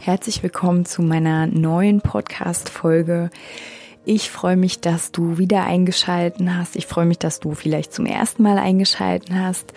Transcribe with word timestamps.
Herzlich 0.00 0.44
willkommen 0.44 0.84
zu 0.84 1.02
meiner 1.02 1.48
neuen 1.48 2.00
Podcast-Folge. 2.00 3.30
Ich 4.04 4.30
freue 4.30 4.56
mich, 4.56 4.80
dass 4.80 5.10
du 5.10 5.38
wieder 5.38 5.64
eingeschalten 5.64 6.56
hast. 6.56 6.76
Ich 6.76 6.86
freue 6.86 7.04
mich, 7.04 7.18
dass 7.18 7.40
du 7.40 7.52
vielleicht 7.52 7.92
zum 7.92 8.06
ersten 8.06 8.44
Mal 8.44 8.58
eingeschalten 8.58 9.38
hast. 9.38 9.72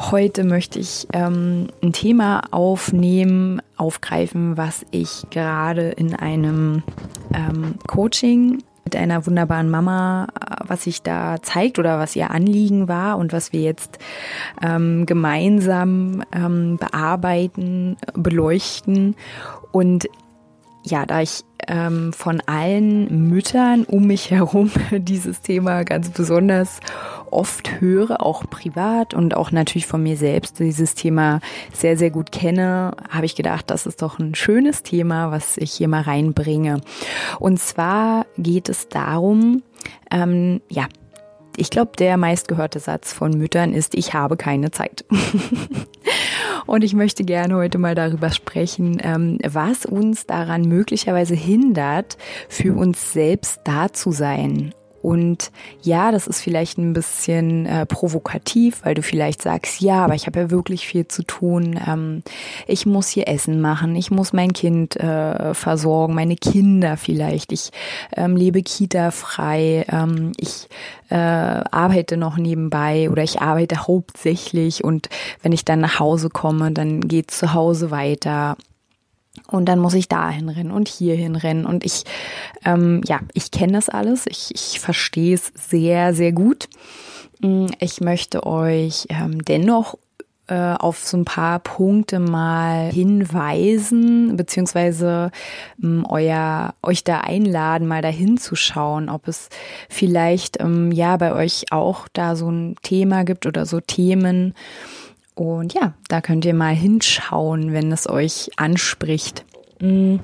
Heute 0.00 0.42
möchte 0.42 0.80
ich 0.80 1.06
ähm, 1.12 1.68
ein 1.82 1.92
Thema 1.92 2.42
aufnehmen, 2.50 3.62
aufgreifen, 3.76 4.56
was 4.56 4.84
ich 4.90 5.22
gerade 5.30 5.90
in 5.90 6.14
einem 6.14 6.82
ähm, 7.32 7.76
Coaching 7.86 8.62
mit 8.94 9.02
einer 9.02 9.26
wunderbaren 9.26 9.70
Mama, 9.70 10.28
was 10.64 10.84
sich 10.84 11.02
da 11.02 11.42
zeigt 11.42 11.78
oder 11.80 11.98
was 11.98 12.14
ihr 12.14 12.30
Anliegen 12.30 12.86
war 12.86 13.18
und 13.18 13.32
was 13.32 13.52
wir 13.52 13.60
jetzt 13.60 13.98
ähm, 14.62 15.04
gemeinsam 15.04 16.22
ähm, 16.32 16.78
bearbeiten, 16.78 17.96
beleuchten. 18.14 19.16
Und 19.72 20.08
ja, 20.84 21.06
da 21.06 21.20
ich 21.22 21.44
ähm, 21.66 22.12
von 22.12 22.42
allen 22.46 23.28
Müttern 23.28 23.84
um 23.84 24.06
mich 24.06 24.30
herum 24.30 24.70
dieses 24.90 25.40
Thema 25.40 25.82
ganz 25.84 26.10
besonders 26.10 26.80
oft 27.30 27.80
höre, 27.80 28.20
auch 28.20 28.44
privat 28.48 29.14
und 29.14 29.34
auch 29.34 29.50
natürlich 29.50 29.86
von 29.86 30.02
mir 30.02 30.16
selbst 30.16 30.58
dieses 30.58 30.94
Thema 30.94 31.40
sehr, 31.72 31.96
sehr 31.96 32.10
gut 32.10 32.32
kenne, 32.32 32.92
habe 33.08 33.26
ich 33.26 33.34
gedacht, 33.34 33.70
das 33.70 33.86
ist 33.86 34.02
doch 34.02 34.18
ein 34.18 34.34
schönes 34.34 34.82
Thema, 34.82 35.30
was 35.30 35.56
ich 35.56 35.72
hier 35.72 35.88
mal 35.88 36.02
reinbringe. 36.02 36.80
Und 37.40 37.58
zwar 37.58 38.26
geht 38.36 38.68
es 38.68 38.88
darum, 38.88 39.62
ähm, 40.10 40.60
ja, 40.68 40.86
ich 41.56 41.70
glaube, 41.70 41.92
der 41.98 42.16
meistgehörte 42.16 42.80
Satz 42.80 43.12
von 43.12 43.32
Müttern 43.32 43.72
ist, 43.72 43.94
ich 43.94 44.12
habe 44.14 44.36
keine 44.36 44.70
Zeit. 44.70 45.04
Und 46.66 46.84
ich 46.84 46.94
möchte 46.94 47.24
gerne 47.24 47.54
heute 47.56 47.78
mal 47.78 47.94
darüber 47.94 48.30
sprechen, 48.30 48.98
ähm, 49.02 49.38
was 49.46 49.86
uns 49.86 50.26
daran 50.26 50.62
möglicherweise 50.62 51.34
hindert, 51.34 52.16
für 52.48 52.74
uns 52.74 53.12
selbst 53.12 53.60
da 53.64 53.92
zu 53.92 54.12
sein 54.12 54.74
und 55.04 55.52
ja, 55.82 56.12
das 56.12 56.26
ist 56.26 56.40
vielleicht 56.40 56.78
ein 56.78 56.94
bisschen 56.94 57.66
äh, 57.66 57.84
provokativ, 57.84 58.80
weil 58.84 58.94
du 58.94 59.02
vielleicht 59.02 59.42
sagst, 59.42 59.82
ja, 59.82 60.02
aber 60.02 60.14
ich 60.14 60.26
habe 60.26 60.40
ja 60.40 60.50
wirklich 60.50 60.86
viel 60.86 61.06
zu 61.06 61.22
tun. 61.24 61.78
Ähm, 61.86 62.22
ich 62.66 62.86
muss 62.86 63.08
hier 63.08 63.28
Essen 63.28 63.60
machen, 63.60 63.96
ich 63.96 64.10
muss 64.10 64.32
mein 64.32 64.54
Kind 64.54 64.96
äh, 64.96 65.52
versorgen, 65.52 66.14
meine 66.14 66.36
Kinder 66.36 66.96
vielleicht. 66.96 67.52
Ich 67.52 67.70
ähm, 68.16 68.34
lebe 68.34 68.62
Kita-frei, 68.62 69.84
ähm, 69.92 70.32
ich 70.38 70.68
äh, 71.10 71.16
arbeite 71.16 72.16
noch 72.16 72.38
nebenbei 72.38 73.10
oder 73.10 73.22
ich 73.22 73.42
arbeite 73.42 73.86
hauptsächlich 73.86 74.84
und 74.84 75.10
wenn 75.42 75.52
ich 75.52 75.66
dann 75.66 75.80
nach 75.80 76.00
Hause 76.00 76.30
komme, 76.30 76.72
dann 76.72 77.02
geht 77.02 77.30
zu 77.30 77.52
Hause 77.52 77.90
weiter. 77.90 78.56
Und 79.48 79.66
dann 79.66 79.78
muss 79.78 79.94
ich 79.94 80.08
dahin 80.08 80.48
rennen 80.48 80.70
und 80.70 80.88
hierhin 80.88 81.36
rennen. 81.36 81.66
Und 81.66 81.84
ich, 81.84 82.04
ähm, 82.64 83.00
ja, 83.04 83.20
ich 83.32 83.50
kenne 83.50 83.72
das 83.72 83.88
alles. 83.88 84.26
Ich, 84.26 84.54
ich 84.54 84.80
verstehe 84.80 85.34
es 85.34 85.52
sehr, 85.54 86.14
sehr 86.14 86.32
gut. 86.32 86.68
Mm, 87.40 87.66
ich 87.80 88.00
möchte 88.00 88.46
euch 88.46 89.06
ähm, 89.10 89.44
dennoch 89.44 89.96
äh, 90.46 90.74
auf 90.74 90.98
so 90.98 91.16
ein 91.16 91.24
paar 91.24 91.58
Punkte 91.58 92.18
mal 92.18 92.92
hinweisen, 92.92 94.36
beziehungsweise 94.36 95.30
ähm, 95.82 96.06
euer, 96.08 96.74
euch 96.82 97.02
da 97.02 97.20
einladen, 97.20 97.88
mal 97.88 98.02
dahin 98.02 98.36
zu 98.36 98.54
schauen, 98.54 99.08
ob 99.08 99.26
es 99.26 99.48
vielleicht 99.88 100.60
ähm, 100.60 100.92
ja 100.92 101.16
bei 101.16 101.32
euch 101.34 101.66
auch 101.70 102.08
da 102.12 102.36
so 102.36 102.50
ein 102.50 102.76
Thema 102.82 103.24
gibt 103.24 103.46
oder 103.46 103.64
so 103.64 103.80
Themen, 103.80 104.54
und 105.34 105.74
ja, 105.74 105.94
da 106.08 106.20
könnt 106.20 106.44
ihr 106.44 106.54
mal 106.54 106.74
hinschauen, 106.74 107.72
wenn 107.72 107.90
es 107.90 108.08
euch 108.08 108.50
anspricht. 108.56 109.44
Mm. 109.80 110.16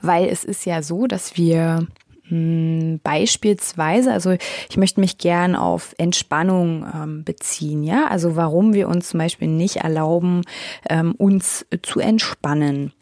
Weil 0.00 0.28
es 0.28 0.44
ist 0.44 0.64
ja 0.64 0.82
so, 0.82 1.06
dass 1.06 1.36
wir 1.36 1.86
mm, 2.28 2.96
Beispielsweise, 3.02 4.12
also 4.12 4.36
ich 4.70 4.76
möchte 4.76 5.00
mich 5.00 5.18
gern 5.18 5.54
auf 5.54 5.94
Entspannung 5.98 6.86
ähm, 6.94 7.24
beziehen, 7.24 7.82
ja, 7.82 8.06
also 8.06 8.36
warum 8.36 8.72
wir 8.72 8.88
uns 8.88 9.10
zum 9.10 9.18
Beispiel 9.18 9.48
nicht 9.48 9.76
erlauben, 9.76 10.42
ähm, 10.88 11.12
uns 11.18 11.66
zu 11.82 12.00
entspannen. 12.00 12.92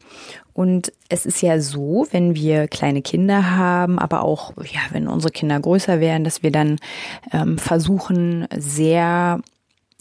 Und 0.52 0.92
es 1.08 1.26
ist 1.26 1.42
ja 1.42 1.60
so, 1.60 2.06
wenn 2.12 2.36
wir 2.36 2.68
kleine 2.68 3.02
Kinder 3.02 3.56
haben, 3.56 3.98
aber 3.98 4.22
auch, 4.22 4.52
ja, 4.58 4.80
wenn 4.92 5.08
unsere 5.08 5.32
Kinder 5.32 5.58
größer 5.58 5.98
werden, 6.00 6.22
dass 6.22 6.44
wir 6.44 6.52
dann 6.52 6.78
ähm, 7.32 7.58
versuchen, 7.58 8.46
sehr 8.56 9.40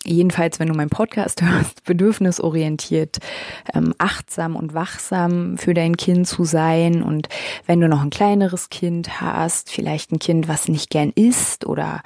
jedenfalls, 0.05 0.59
wenn 0.59 0.67
du 0.67 0.73
meinen 0.73 0.89
Podcast 0.89 1.41
hörst, 1.43 1.83
bedürfnisorientiert, 1.83 3.19
ähm, 3.73 3.93
achtsam 3.97 4.55
und 4.55 4.73
wachsam 4.73 5.57
für 5.57 5.73
dein 5.73 5.97
Kind 5.97 6.27
zu 6.27 6.43
sein. 6.43 7.03
Und 7.03 7.29
wenn 7.65 7.79
du 7.79 7.87
noch 7.87 8.01
ein 8.01 8.09
kleineres 8.09 8.69
Kind 8.69 9.21
hast, 9.21 9.71
vielleicht 9.71 10.11
ein 10.11 10.19
Kind, 10.19 10.47
was 10.47 10.67
nicht 10.67 10.89
gern 10.89 11.11
isst 11.15 11.65
oder 11.65 12.01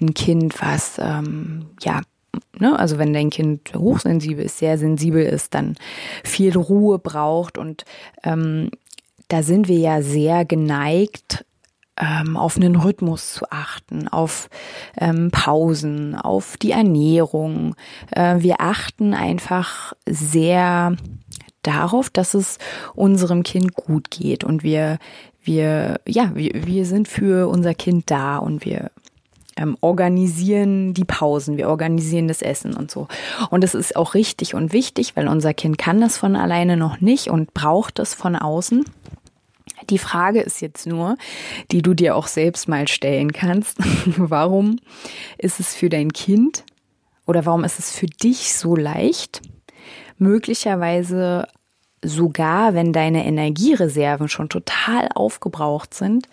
ein 0.00 0.14
Kind, 0.14 0.60
was, 0.60 0.98
ähm, 0.98 1.66
ja, 1.80 2.00
Ne, 2.60 2.78
also 2.78 2.98
wenn 2.98 3.12
dein 3.12 3.30
Kind 3.30 3.72
hochsensibel 3.74 4.44
ist, 4.44 4.58
sehr 4.58 4.78
sensibel 4.78 5.24
ist, 5.24 5.52
dann 5.52 5.74
viel 6.22 6.56
Ruhe 6.56 7.00
braucht 7.00 7.58
und 7.58 7.84
ähm, 8.22 8.70
da 9.26 9.42
sind 9.42 9.66
wir 9.66 9.78
ja 9.78 10.02
sehr 10.02 10.44
geneigt, 10.44 11.44
ähm, 12.00 12.36
auf 12.36 12.56
einen 12.56 12.76
Rhythmus 12.76 13.34
zu 13.34 13.50
achten, 13.50 14.08
auf 14.08 14.48
ähm, 14.98 15.30
Pausen, 15.30 16.14
auf 16.14 16.56
die 16.56 16.72
Ernährung. 16.72 17.76
Äh, 18.10 18.36
wir 18.38 18.60
achten 18.60 19.14
einfach 19.14 19.92
sehr 20.08 20.96
darauf, 21.62 22.08
dass 22.08 22.34
es 22.34 22.58
unserem 22.94 23.42
Kind 23.42 23.74
gut 23.74 24.10
geht 24.10 24.44
und 24.44 24.62
wir 24.62 24.98
wir 25.42 26.00
ja 26.06 26.30
wir, 26.34 26.52
wir 26.54 26.86
sind 26.86 27.06
für 27.06 27.48
unser 27.48 27.74
Kind 27.74 28.10
da 28.10 28.38
und 28.38 28.64
wir 28.64 28.90
ähm, 29.56 29.76
organisieren 29.80 30.94
die 30.94 31.04
Pausen, 31.04 31.58
wir 31.58 31.68
organisieren 31.68 32.28
das 32.28 32.40
Essen 32.40 32.74
und 32.74 32.90
so. 32.90 33.08
Und 33.50 33.62
das 33.62 33.74
ist 33.74 33.94
auch 33.96 34.14
richtig 34.14 34.54
und 34.54 34.72
wichtig, 34.72 35.16
weil 35.16 35.28
unser 35.28 35.52
Kind 35.52 35.76
kann 35.76 36.00
das 36.00 36.16
von 36.16 36.34
alleine 36.34 36.76
noch 36.76 37.00
nicht 37.00 37.28
und 37.28 37.52
braucht 37.52 37.98
es 37.98 38.14
von 38.14 38.36
außen. 38.36 38.84
Die 39.88 39.98
Frage 39.98 40.40
ist 40.40 40.60
jetzt 40.60 40.86
nur, 40.86 41.16
die 41.70 41.82
du 41.82 41.94
dir 41.94 42.16
auch 42.16 42.26
selbst 42.26 42.68
mal 42.68 42.88
stellen 42.88 43.32
kannst. 43.32 43.78
warum 44.16 44.78
ist 45.38 45.60
es 45.60 45.74
für 45.74 45.88
dein 45.88 46.12
Kind 46.12 46.64
oder 47.26 47.46
warum 47.46 47.64
ist 47.64 47.78
es 47.78 47.90
für 47.90 48.06
dich 48.06 48.54
so 48.54 48.76
leicht, 48.76 49.40
möglicherweise 50.18 51.46
sogar 52.02 52.74
wenn 52.74 52.92
deine 52.92 53.26
Energiereserven 53.26 54.28
schon 54.28 54.48
total 54.48 55.08
aufgebraucht 55.14 55.94
sind, 55.94 56.28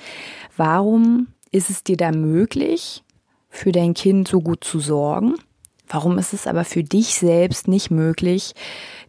warum 0.55 1.27
ist 1.51 1.69
es 1.69 1.83
dir 1.83 1.97
da 1.97 2.11
möglich, 2.11 3.03
für 3.49 3.71
dein 3.71 3.93
Kind 3.93 4.27
so 4.27 4.41
gut 4.41 4.63
zu 4.63 4.79
sorgen? 4.79 5.35
Warum 5.89 6.17
ist 6.17 6.33
es 6.33 6.47
aber 6.47 6.65
für 6.65 6.83
dich 6.83 7.15
selbst 7.15 7.67
nicht 7.67 7.91
möglich, 7.91 8.53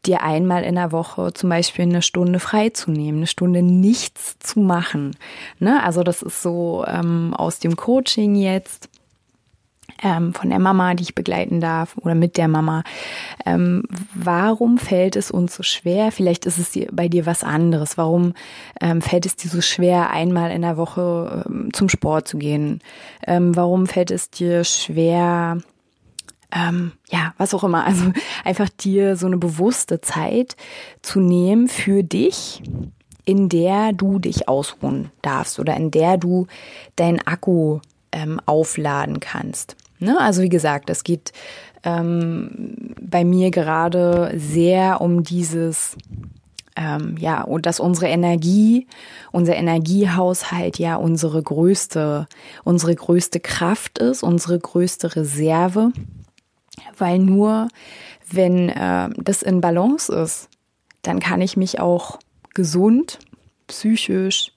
dir 0.07 0.23
einmal 0.23 0.63
in 0.63 0.77
der 0.77 0.93
Woche 0.93 1.33
zum 1.35 1.51
Beispiel 1.51 1.85
eine 1.85 2.03
Stunde 2.03 2.39
freizunehmen, 2.41 3.21
eine 3.21 3.27
Stunde 3.27 3.63
nichts 3.63 4.39
zu 4.39 4.61
machen? 4.61 5.17
Ne? 5.59 5.83
Also 5.83 6.03
das 6.03 6.23
ist 6.23 6.43
so 6.43 6.85
ähm, 6.87 7.35
aus 7.35 7.59
dem 7.59 7.77
Coaching 7.77 8.37
jetzt. 8.37 8.89
Ähm, 10.01 10.33
von 10.33 10.51
der 10.51 10.61
Mama, 10.61 10.95
die 10.95 11.03
ich 11.03 11.17
begleiten 11.17 11.61
darf 11.61 11.97
oder 11.97 12.15
mit 12.15 12.37
der 12.37 12.47
Mama. 12.47 12.85
Ähm, 13.45 13.83
warum 14.15 14.79
fällt 14.79 15.17
es 15.17 15.33
uns 15.33 15.57
so 15.57 15.65
schwer? 15.65 16.13
Vielleicht 16.13 16.47
ist 16.47 16.59
es 16.59 16.79
bei 16.93 17.09
dir 17.09 17.27
was 17.27 17.43
anderes. 17.43 17.99
Warum 17.99 18.35
ähm, 18.81 19.03
fällt 19.03 19.27
es 19.27 19.35
dir 19.35 19.49
so 19.49 19.61
schwer, 19.61 20.11
einmal 20.11 20.53
in 20.53 20.63
der 20.63 20.77
Woche 20.77 21.45
ähm, 21.49 21.71
zum 21.73 21.89
Sport 21.89 22.29
zu 22.29 22.39
gehen? 22.39 22.81
Ähm, 23.27 23.57
warum 23.57 23.87
fällt 23.89 24.13
es 24.13 24.31
dir 24.31 24.63
schwer, 24.63 25.59
ähm, 26.53 26.93
ja, 27.11 27.35
was 27.37 27.55
auch 27.55 27.65
immer. 27.65 27.85
Also 27.85 28.13
einfach 28.45 28.69
dir 28.69 29.17
so 29.17 29.27
eine 29.27 29.39
bewusste 29.39 30.01
Zeit 30.01 30.57
zu 31.03 31.21
nehmen 31.21 31.69
für 31.69 32.03
dich, 32.03 32.63
in 33.25 33.49
der 33.49 33.93
du 33.93 34.19
dich 34.19 34.49
ausruhen 34.49 35.11
darfst 35.21 35.59
oder 35.59 35.77
in 35.77 35.91
der 35.91 36.17
du 36.17 36.47
deinen 36.97 37.21
Akku 37.27 37.81
ähm, 38.13 38.41
aufladen 38.47 39.21
kannst. 39.21 39.77
Ne? 39.99 40.19
Also 40.19 40.43
wie 40.43 40.49
gesagt, 40.49 40.89
es 40.89 41.05
geht 41.05 41.33
ähm, 41.85 42.95
bei 43.01 43.25
mir 43.25 43.51
gerade 43.51 44.33
sehr 44.37 45.01
um 45.01 45.23
dieses 45.23 45.97
ähm, 46.77 47.17
ja, 47.19 47.43
und 47.43 47.67
dass 47.67 47.81
unsere 47.81 48.07
Energie, 48.07 48.87
unser 49.33 49.57
Energiehaushalt 49.57 50.79
ja 50.79 50.95
unsere 50.95 51.43
größte, 51.43 52.29
unsere 52.63 52.95
größte 52.95 53.41
Kraft 53.41 53.99
ist, 53.99 54.23
unsere 54.23 54.59
größte 54.59 55.17
Reserve, 55.17 55.91
weil 57.01 57.19
nur 57.19 57.69
wenn 58.31 58.69
äh, 58.69 59.09
das 59.17 59.43
in 59.43 59.61
Balance 59.61 60.13
ist, 60.13 60.49
dann 61.03 61.21
kann 61.21 61.41
ich 61.41 61.57
mich 61.57 61.81
auch 61.81 62.19
gesund, 62.55 63.19
psychisch, 63.67 64.53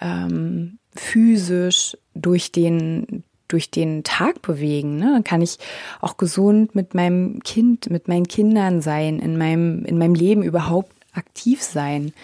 ähm, 0.00 0.78
physisch 0.94 1.96
durch 2.14 2.52
den 2.52 3.24
durch 3.48 3.70
den 3.70 4.02
Tag 4.02 4.40
bewegen. 4.40 4.96
Ne? 4.96 5.10
Dann 5.12 5.24
kann 5.24 5.42
ich 5.42 5.58
auch 6.00 6.16
gesund 6.16 6.74
mit 6.74 6.94
meinem 6.94 7.40
Kind, 7.42 7.90
mit 7.90 8.08
meinen 8.08 8.26
Kindern 8.26 8.80
sein, 8.80 9.18
in 9.18 9.36
meinem, 9.36 9.84
in 9.84 9.98
meinem 9.98 10.14
Leben 10.14 10.42
überhaupt 10.42 10.92
aktiv 11.12 11.62
sein. 11.62 12.14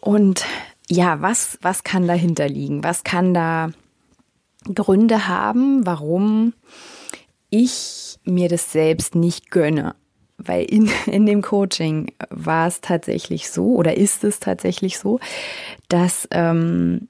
Und 0.00 0.46
ja, 0.88 1.20
was, 1.20 1.58
was 1.60 1.84
kann 1.84 2.06
dahinter 2.06 2.48
liegen? 2.48 2.82
Was 2.82 3.04
kann 3.04 3.34
da 3.34 3.70
Gründe 4.74 5.28
haben, 5.28 5.84
warum 5.84 6.54
ich 7.52 8.18
mir 8.24 8.48
das 8.48 8.72
selbst 8.72 9.14
nicht 9.14 9.50
gönne? 9.50 9.94
Weil 10.38 10.64
in, 10.64 10.90
in 11.06 11.26
dem 11.26 11.42
Coaching 11.42 12.12
war 12.30 12.66
es 12.66 12.80
tatsächlich 12.80 13.50
so 13.50 13.74
oder 13.76 13.96
ist 13.96 14.24
es 14.24 14.40
tatsächlich 14.40 14.98
so, 14.98 15.20
dass 15.88 16.26
ähm, 16.32 17.08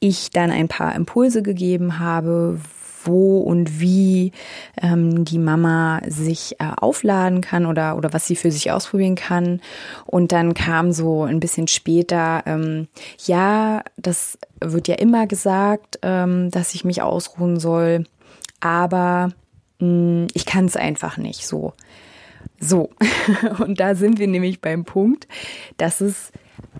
ich 0.00 0.30
dann 0.30 0.50
ein 0.50 0.68
paar 0.68 0.94
Impulse 0.96 1.42
gegeben 1.42 2.00
habe, 2.00 2.58
wo 3.04 3.38
und 3.38 3.80
wie 3.80 4.32
ähm, 4.80 5.24
die 5.24 5.38
Mama 5.38 6.00
sich 6.06 6.56
äh, 6.60 6.70
aufladen 6.76 7.40
kann 7.40 7.66
oder, 7.66 7.96
oder 7.96 8.12
was 8.12 8.26
sie 8.26 8.36
für 8.36 8.50
sich 8.50 8.70
ausprobieren 8.70 9.14
kann. 9.14 9.60
Und 10.06 10.32
dann 10.32 10.54
kam 10.54 10.92
so 10.92 11.22
ein 11.24 11.40
bisschen 11.40 11.68
später, 11.68 12.42
ähm, 12.46 12.88
ja, 13.24 13.82
das 13.96 14.38
wird 14.60 14.88
ja 14.88 14.96
immer 14.96 15.26
gesagt, 15.26 15.98
ähm, 16.02 16.50
dass 16.50 16.74
ich 16.74 16.84
mich 16.84 17.02
ausruhen 17.02 17.58
soll, 17.58 18.04
aber 18.60 19.30
ich 20.34 20.46
kann 20.46 20.66
es 20.66 20.76
einfach 20.76 21.16
nicht 21.16 21.46
so. 21.46 21.72
So, 22.58 22.90
und 23.58 23.80
da 23.80 23.94
sind 23.94 24.18
wir 24.18 24.28
nämlich 24.28 24.60
beim 24.60 24.84
Punkt, 24.84 25.28
dass 25.76 26.00
es 26.00 26.32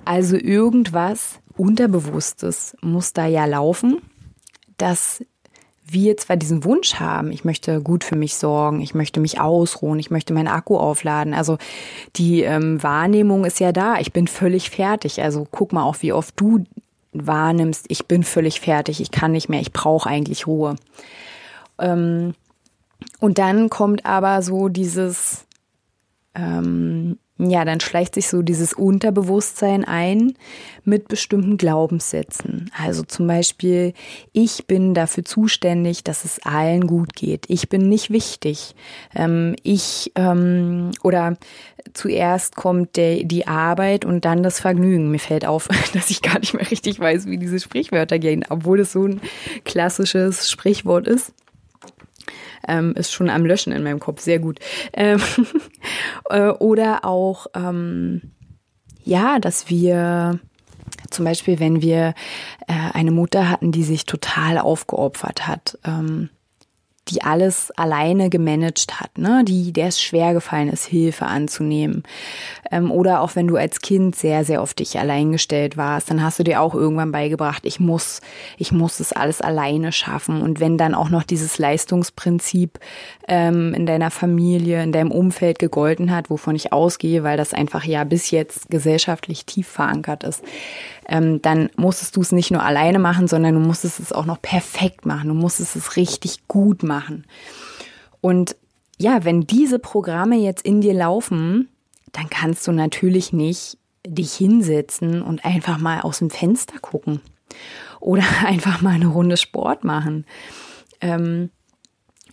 also 0.04 0.36
irgendwas 0.36 1.40
Unterbewusstes 1.56 2.76
muss 2.80 3.12
da 3.12 3.26
ja 3.26 3.44
laufen, 3.44 4.00
dass 4.76 5.24
wir 5.84 6.16
zwar 6.16 6.36
diesen 6.36 6.64
Wunsch 6.64 6.94
haben, 6.94 7.32
ich 7.32 7.44
möchte 7.44 7.80
gut 7.82 8.04
für 8.04 8.16
mich 8.16 8.36
sorgen, 8.36 8.80
ich 8.80 8.94
möchte 8.94 9.20
mich 9.20 9.40
ausruhen, 9.40 9.98
ich 9.98 10.10
möchte 10.10 10.32
meinen 10.32 10.48
Akku 10.48 10.76
aufladen. 10.76 11.34
Also 11.34 11.58
die 12.16 12.42
ähm, 12.42 12.82
Wahrnehmung 12.82 13.44
ist 13.44 13.60
ja 13.60 13.72
da, 13.72 13.98
ich 13.98 14.12
bin 14.12 14.26
völlig 14.26 14.70
fertig. 14.70 15.22
Also 15.22 15.46
guck 15.50 15.72
mal 15.72 15.82
auch, 15.82 15.96
wie 16.00 16.12
oft 16.12 16.38
du 16.40 16.64
wahrnimmst, 17.12 17.86
ich 17.88 18.06
bin 18.06 18.22
völlig 18.22 18.60
fertig, 18.60 19.00
ich 19.00 19.10
kann 19.10 19.32
nicht 19.32 19.48
mehr, 19.48 19.60
ich 19.60 19.72
brauche 19.72 20.08
eigentlich 20.08 20.46
Ruhe. 20.46 20.76
Ähm, 21.78 22.34
und 23.20 23.38
dann 23.38 23.70
kommt 23.70 24.04
aber 24.06 24.42
so 24.42 24.68
dieses, 24.68 25.46
ähm, 26.34 27.18
ja, 27.38 27.64
dann 27.64 27.80
schleicht 27.80 28.14
sich 28.14 28.28
so 28.28 28.42
dieses 28.42 28.72
Unterbewusstsein 28.72 29.84
ein 29.84 30.34
mit 30.84 31.08
bestimmten 31.08 31.56
Glaubenssätzen. 31.56 32.70
Also 32.78 33.02
zum 33.02 33.26
Beispiel, 33.26 33.94
ich 34.32 34.66
bin 34.66 34.94
dafür 34.94 35.24
zuständig, 35.24 36.04
dass 36.04 36.24
es 36.24 36.38
allen 36.44 36.86
gut 36.86 37.14
geht. 37.14 37.46
Ich 37.48 37.68
bin 37.68 37.88
nicht 37.88 38.10
wichtig. 38.10 38.74
Ähm, 39.14 39.56
ich 39.62 40.12
ähm, 40.14 40.92
oder 41.02 41.36
zuerst 41.94 42.54
kommt 42.54 42.96
der, 42.96 43.24
die 43.24 43.46
Arbeit 43.48 44.04
und 44.04 44.24
dann 44.24 44.42
das 44.42 44.60
Vergnügen. 44.60 45.10
Mir 45.10 45.18
fällt 45.18 45.46
auf, 45.46 45.68
dass 45.94 46.10
ich 46.10 46.22
gar 46.22 46.38
nicht 46.38 46.54
mehr 46.54 46.70
richtig 46.70 47.00
weiß, 47.00 47.26
wie 47.26 47.38
diese 47.38 47.58
Sprichwörter 47.58 48.18
gehen, 48.18 48.44
obwohl 48.48 48.80
es 48.80 48.92
so 48.92 49.06
ein 49.06 49.20
klassisches 49.64 50.48
Sprichwort 50.50 51.08
ist 51.08 51.32
ähm, 52.66 52.94
ist 52.94 53.12
schon 53.12 53.30
am 53.30 53.44
Löschen 53.44 53.72
in 53.72 53.82
meinem 53.82 54.00
Kopf, 54.00 54.20
sehr 54.20 54.38
gut. 54.38 54.58
Ähm, 54.92 55.20
äh, 56.30 56.48
oder 56.48 57.04
auch, 57.04 57.46
ähm, 57.54 58.32
ja, 59.04 59.38
dass 59.38 59.68
wir 59.68 60.38
zum 61.10 61.24
Beispiel, 61.24 61.60
wenn 61.60 61.82
wir 61.82 62.14
äh, 62.66 62.72
eine 62.92 63.10
Mutter 63.10 63.48
hatten, 63.48 63.72
die 63.72 63.84
sich 63.84 64.06
total 64.06 64.58
aufgeopfert 64.58 65.46
hat, 65.46 65.78
ähm, 65.84 66.30
die 67.12 67.22
alles 67.22 67.70
alleine 67.72 68.30
gemanagt 68.30 69.00
hat, 69.00 69.18
ne? 69.18 69.44
die, 69.44 69.72
der 69.72 69.88
es 69.88 70.00
schwer 70.00 70.32
gefallen 70.32 70.68
ist, 70.68 70.86
Hilfe 70.86 71.26
anzunehmen. 71.26 72.04
Ähm, 72.70 72.90
oder 72.90 73.20
auch 73.20 73.36
wenn 73.36 73.46
du 73.46 73.56
als 73.56 73.80
Kind 73.80 74.16
sehr, 74.16 74.44
sehr 74.44 74.62
auf 74.62 74.72
dich 74.72 74.98
allein 74.98 75.32
gestellt 75.32 75.76
warst, 75.76 76.10
dann 76.10 76.22
hast 76.22 76.38
du 76.38 76.44
dir 76.44 76.60
auch 76.60 76.74
irgendwann 76.74 77.12
beigebracht, 77.12 77.66
ich 77.66 77.80
muss, 77.80 78.20
ich 78.56 78.72
muss 78.72 79.00
es 79.00 79.12
alles 79.12 79.40
alleine 79.40 79.92
schaffen. 79.92 80.40
Und 80.40 80.58
wenn 80.58 80.78
dann 80.78 80.94
auch 80.94 81.10
noch 81.10 81.22
dieses 81.22 81.58
Leistungsprinzip 81.58 82.78
ähm, 83.28 83.74
in 83.74 83.84
deiner 83.84 84.10
Familie, 84.10 84.82
in 84.82 84.92
deinem 84.92 85.10
Umfeld 85.10 85.58
gegolten 85.58 86.14
hat, 86.14 86.30
wovon 86.30 86.56
ich 86.56 86.72
ausgehe, 86.72 87.22
weil 87.22 87.36
das 87.36 87.52
einfach 87.52 87.84
ja 87.84 88.04
bis 88.04 88.30
jetzt 88.30 88.70
gesellschaftlich 88.70 89.44
tief 89.44 89.68
verankert 89.68 90.24
ist, 90.24 90.42
ähm, 91.12 91.42
dann 91.42 91.68
musstest 91.76 92.16
du 92.16 92.22
es 92.22 92.32
nicht 92.32 92.50
nur 92.50 92.62
alleine 92.62 92.98
machen, 92.98 93.28
sondern 93.28 93.52
du 93.52 93.60
musstest 93.60 94.00
es 94.00 94.14
auch 94.14 94.24
noch 94.24 94.40
perfekt 94.40 95.04
machen. 95.04 95.28
Du 95.28 95.34
musstest 95.34 95.76
es 95.76 95.96
richtig 95.96 96.48
gut 96.48 96.82
machen. 96.82 97.26
Und 98.22 98.56
ja, 98.98 99.22
wenn 99.22 99.42
diese 99.42 99.78
Programme 99.78 100.36
jetzt 100.36 100.64
in 100.64 100.80
dir 100.80 100.94
laufen, 100.94 101.68
dann 102.12 102.30
kannst 102.30 102.66
du 102.66 102.72
natürlich 102.72 103.30
nicht 103.34 103.76
dich 104.06 104.32
hinsetzen 104.32 105.20
und 105.20 105.44
einfach 105.44 105.76
mal 105.76 106.00
aus 106.00 106.20
dem 106.20 106.30
Fenster 106.30 106.78
gucken 106.80 107.20
oder 108.00 108.24
einfach 108.46 108.80
mal 108.80 108.94
eine 108.94 109.08
Runde 109.08 109.36
Sport 109.36 109.84
machen. 109.84 110.24
Ähm, 111.02 111.50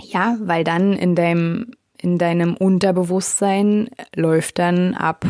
ja, 0.02 0.38
weil 0.40 0.64
dann 0.64 0.94
in 0.94 1.16
deinem, 1.16 1.72
in 1.98 2.18
deinem 2.18 2.56
Unterbewusstsein 2.56 3.90
läuft 4.16 4.58
dann 4.58 4.94
ab, 4.94 5.26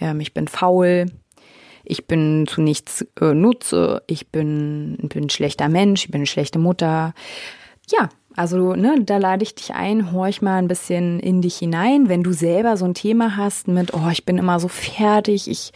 ähm, 0.00 0.20
ich 0.20 0.32
bin 0.32 0.48
faul, 0.48 1.10
ich 1.84 2.06
bin 2.06 2.46
zu 2.46 2.60
nichts 2.60 3.06
äh, 3.20 3.34
nutze, 3.34 4.02
ich 4.06 4.28
bin, 4.28 4.98
bin 5.02 5.24
ein 5.24 5.30
schlechter 5.30 5.68
Mensch, 5.68 6.04
ich 6.04 6.10
bin 6.10 6.20
eine 6.20 6.26
schlechte 6.26 6.58
Mutter. 6.58 7.14
Ja, 7.88 8.08
also 8.36 8.74
ne, 8.74 8.96
da 9.04 9.18
lade 9.18 9.42
ich 9.42 9.54
dich 9.54 9.74
ein, 9.74 10.12
horch 10.12 10.40
mal 10.40 10.56
ein 10.58 10.68
bisschen 10.68 11.20
in 11.20 11.42
dich 11.42 11.56
hinein, 11.56 12.08
wenn 12.08 12.22
du 12.22 12.32
selber 12.32 12.76
so 12.76 12.84
ein 12.84 12.94
Thema 12.94 13.36
hast 13.36 13.68
mit, 13.68 13.92
oh, 13.94 14.08
ich 14.10 14.24
bin 14.24 14.38
immer 14.38 14.58
so 14.58 14.68
fertig, 14.68 15.48
ich 15.48 15.72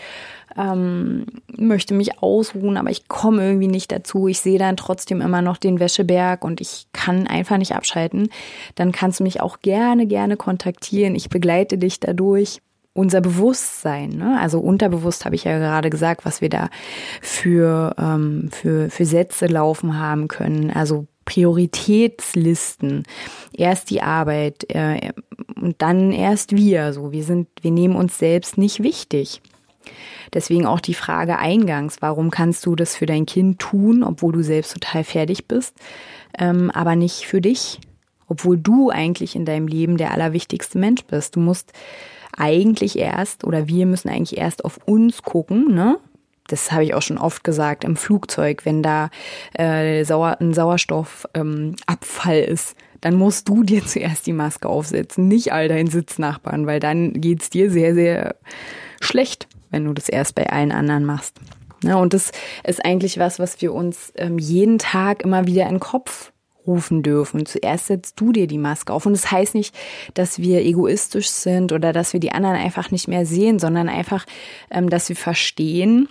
ähm, 0.57 1.27
möchte 1.57 1.93
mich 1.93 2.23
ausruhen, 2.23 2.77
aber 2.77 2.91
ich 2.91 3.09
komme 3.09 3.47
irgendwie 3.47 3.67
nicht 3.67 3.93
dazu. 3.93 4.27
Ich 4.29 4.41
sehe 4.41 4.59
dann 4.59 4.77
trotzdem 4.77 5.21
immer 5.21 5.43
noch 5.43 5.59
den 5.59 5.81
Wäscheberg 5.81 6.45
und 6.45 6.61
ich 6.61 6.87
kann 6.93 7.27
einfach 7.27 7.59
nicht 7.59 7.75
abschalten. 7.75 8.31
Dann 8.75 8.93
kannst 8.93 9.21
du 9.21 9.25
mich 9.25 9.41
auch 9.41 9.61
gerne, 9.61 10.07
gerne 10.07 10.37
kontaktieren. 10.37 11.15
Ich 11.15 11.29
begleite 11.29 11.77
dich 11.77 12.01
dadurch 12.01 12.63
unser 12.97 13.21
Bewusstsein, 13.21 14.11
ne? 14.11 14.39
also 14.41 14.59
unterbewusst 14.59 15.25
habe 15.25 15.35
ich 15.35 15.45
ja 15.45 15.59
gerade 15.59 15.91
gesagt, 15.91 16.25
was 16.25 16.41
wir 16.41 16.49
da 16.49 16.71
für, 17.21 17.95
ähm, 17.99 18.49
für, 18.53 18.91
für 18.91 19.05
Sätze 19.05 19.47
laufen 19.47 19.99
haben 19.99 20.29
können, 20.29 20.71
also 20.71 21.07
Prioritätslisten. 21.27 23.03
Erst 23.53 23.91
die 23.91 24.01
Arbeit 24.01 24.65
äh, 24.69 25.13
und 25.61 25.83
dann 25.83 26.13
erst 26.13 26.57
wir. 26.57 26.93
So, 26.93 27.13
wir 27.13 27.25
sind, 27.25 27.49
wir 27.61 27.73
nehmen 27.73 27.97
uns 27.97 28.19
selbst 28.19 28.57
nicht 28.57 28.83
wichtig. 28.83 29.43
Deswegen 30.33 30.67
auch 30.67 30.81
die 30.81 30.95
Frage 30.95 31.39
eingangs, 31.39 31.99
warum 32.01 32.31
kannst 32.31 32.65
du 32.65 32.77
das 32.77 32.97
für 32.97 33.07
dein 33.07 33.27
Kind 33.27 33.59
tun, 33.59 34.03
obwohl 34.03 34.33
du 34.33 34.43
selbst 34.43 34.73
total 34.73 35.05
fertig 35.05 35.47
bist, 35.47 35.75
ähm, 36.39 36.71
aber 36.71 36.97
nicht 36.97 37.27
für 37.27 37.41
dich, 37.41 37.81
obwohl 38.29 38.57
du 38.57 38.91
eigentlich 38.91 39.37
in 39.37 39.45
deinem 39.45 39.69
Leben 39.69 39.97
der 39.97 40.13
allerwichtigste 40.13 40.79
Mensch 40.79 41.05
bist. 41.05 41.37
Du 41.37 41.41
musst 41.41 41.73
eigentlich 42.37 42.99
erst 42.99 43.45
oder 43.45 43.69
wir 43.69 43.87
müssen 43.87 44.09
eigentlich 44.09 44.39
erst 44.39 44.65
auf 44.65 44.79
uns 44.85 45.23
gucken, 45.23 45.75
ne? 45.75 45.99
Das 46.49 46.71
habe 46.71 46.85
ich 46.85 46.95
auch 46.95 47.03
schon 47.03 47.19
oft 47.19 47.43
gesagt 47.43 47.83
im 47.83 47.97
Flugzeug, 47.97 48.65
wenn 48.65 48.83
da 48.83 49.11
äh, 49.59 50.05
ein 50.05 50.55
Sauerstoffabfall 50.55 52.39
ähm, 52.39 52.53
ist, 52.53 52.77
dann 53.01 53.15
musst 53.17 53.49
du 53.49 53.63
dir 53.65 53.85
zuerst 53.87 54.27
die 54.27 54.33
Maske 54.33 54.69
aufsetzen, 54.69 55.29
nicht 55.29 55.53
all 55.53 55.69
deinen 55.69 55.89
Sitznachbarn, 55.89 56.67
weil 56.67 56.81
dann 56.81 57.15
geht's 57.15 57.51
dir 57.51 57.71
sehr, 57.71 57.95
sehr 57.95 58.37
schlecht, 59.01 59.49
wenn 59.71 59.85
du 59.85 59.93
das 59.93 60.09
erst 60.09 60.35
bei 60.35 60.49
allen 60.49 60.73
anderen 60.73 61.05
machst. 61.05 61.41
Ja, 61.83 61.97
und 61.97 62.15
das 62.15 62.33
ist 62.65 62.85
eigentlich 62.85 63.19
was, 63.19 63.39
was 63.39 63.61
wir 63.61 63.75
uns 63.75 64.13
ähm, 64.17 64.39
jeden 64.39 64.79
Tag 64.79 65.23
immer 65.23 65.47
wieder 65.47 65.65
in 65.65 65.75
den 65.75 65.81
Kopf 65.81 66.33
rufen 66.67 67.03
dürfen. 67.03 67.47
Zuerst 67.47 67.87
setzt 67.87 68.21
du 68.21 68.33
dir 68.33 68.47
die 68.47 68.59
Maske 68.59 68.93
auf. 68.93 69.07
Und 69.07 69.13
das 69.13 69.31
heißt 69.31 69.55
nicht, 69.55 69.75
dass 70.15 70.39
wir 70.39 70.65
egoistisch 70.65 71.29
sind 71.29 71.73
oder 71.73 71.93
dass 71.93 72.13
wir 72.13 72.21
die 72.21 72.33
anderen 72.33 72.57
einfach 72.57 72.91
nicht 72.91 73.09
mehr 73.09 73.27
sehen, 73.27 73.59
sondern 73.59 73.89
einfach, 73.89 74.27
ähm, 74.71 74.91
dass 74.91 75.09
wir 75.09 75.17
verstehen, 75.17 76.09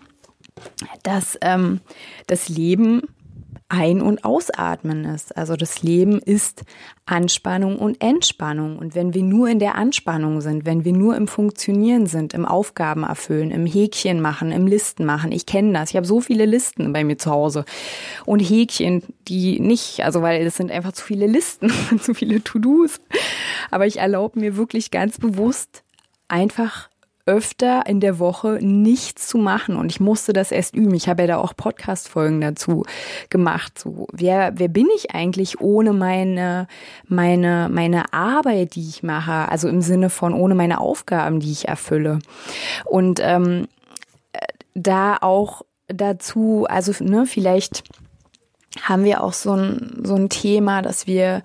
dass 1.03 1.37
ähm, 1.41 1.81
das 2.27 2.49
Leben 2.49 3.01
ein- 3.67 4.01
und 4.01 4.23
Ausatmen 4.23 5.05
ist. 5.05 5.35
Also 5.35 5.55
das 5.55 5.81
Leben 5.81 6.19
ist 6.19 6.63
Anspannung 7.05 7.77
und 7.79 7.99
Entspannung. 7.99 8.77
Und 8.77 8.93
wenn 8.93 9.15
wir 9.15 9.23
nur 9.23 9.49
in 9.49 9.57
der 9.57 9.75
Anspannung 9.75 10.41
sind, 10.41 10.65
wenn 10.65 10.85
wir 10.85 10.93
nur 10.93 11.15
im 11.15 11.27
Funktionieren 11.27 12.05
sind, 12.05 12.35
im 12.35 12.45
Aufgaben 12.45 13.03
erfüllen, 13.03 13.49
im 13.49 13.65
Häkchen 13.65 14.21
machen, 14.21 14.51
im 14.51 14.67
Listen 14.67 15.05
machen, 15.05 15.31
ich 15.31 15.47
kenne 15.47 15.73
das. 15.73 15.89
Ich 15.89 15.95
habe 15.95 16.05
so 16.05 16.21
viele 16.21 16.45
Listen 16.45 16.93
bei 16.93 17.03
mir 17.03 17.17
zu 17.17 17.31
Hause 17.31 17.65
und 18.25 18.39
Häkchen, 18.39 19.03
die 19.27 19.59
nicht, 19.59 20.03
also 20.03 20.21
weil 20.21 20.45
es 20.45 20.55
sind 20.55 20.71
einfach 20.71 20.93
zu 20.93 21.03
viele 21.03 21.25
Listen, 21.25 21.71
zu 21.99 22.13
viele 22.13 22.43
To-Dos. 22.43 23.01
Aber 23.71 23.87
ich 23.87 23.97
erlaube 23.97 24.39
mir 24.39 24.57
wirklich 24.57 24.91
ganz 24.91 25.17
bewusst 25.17 25.83
einfach 26.27 26.89
öfter 27.25 27.85
in 27.87 27.99
der 27.99 28.19
Woche 28.19 28.59
nichts 28.61 29.27
zu 29.27 29.37
machen 29.37 29.75
und 29.77 29.91
ich 29.91 29.99
musste 29.99 30.31
das 30.31 30.51
erst 30.51 30.75
üben. 30.75 30.93
Ich 30.93 31.09
habe 31.09 31.23
ja 31.23 31.27
da 31.27 31.37
auch 31.37 31.55
Podcast-Folgen 31.55 32.39
dazu 32.39 32.83
gemacht. 33.29 33.79
So, 33.79 34.07
wer, 34.11 34.53
wer 34.55 34.67
bin 34.67 34.87
ich 34.95 35.11
eigentlich 35.15 35.59
ohne 35.59 35.93
meine, 35.93 36.67
meine, 37.07 37.67
meine 37.71 38.13
Arbeit, 38.13 38.75
die 38.75 38.87
ich 38.87 39.01
mache? 39.01 39.49
Also 39.49 39.67
im 39.67 39.81
Sinne 39.81 40.09
von 40.09 40.33
ohne 40.33 40.53
meine 40.53 40.79
Aufgaben, 40.79 41.39
die 41.39 41.51
ich 41.51 41.67
erfülle. 41.67 42.19
Und 42.85 43.19
ähm, 43.23 43.67
da 44.75 45.17
auch 45.21 45.63
dazu, 45.87 46.65
also 46.69 46.91
ne, 47.03 47.25
vielleicht 47.25 47.83
haben 48.81 49.03
wir 49.03 49.23
auch 49.23 49.33
so 49.33 49.53
ein, 49.53 50.01
so 50.03 50.15
ein 50.15 50.29
Thema, 50.29 50.81
dass 50.81 51.07
wir 51.07 51.41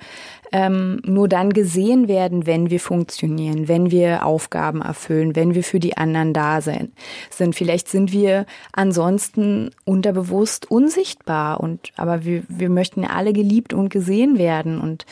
ähm, 0.53 1.01
nur 1.05 1.29
dann 1.29 1.53
gesehen 1.53 2.09
werden, 2.09 2.47
wenn 2.47 2.71
wir 2.71 2.81
funktionieren, 2.81 3.69
wenn 3.69 3.91
wir 3.91 4.27
Aufgaben 4.27 4.83
erfüllen, 4.83 5.37
wenn 5.37 5.55
wir 5.55 5.63
für 5.63 5.81
die 5.81 5.97
anderen 5.97 6.33
da 6.33 6.61
sein, 6.61 6.93
sind. 7.31 7.55
Vielleicht 7.55 7.89
sind 7.89 8.13
wir 8.13 8.47
ansonsten 8.73 9.71
unterbewusst 9.85 10.71
unsichtbar 10.71 11.61
und 11.61 11.93
aber 11.97 12.25
wir, 12.25 12.43
wir 12.49 12.71
möchten 12.71 13.05
alle 13.05 13.33
geliebt 13.33 13.73
und 13.75 13.89
gesehen 13.89 14.39
werden 14.39 14.81
und 14.81 15.07